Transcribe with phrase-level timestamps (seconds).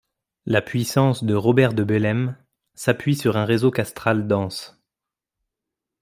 [0.47, 2.35] La puissance de Robert de Bellême
[2.73, 4.81] s'appuie sur un réseau castral dense.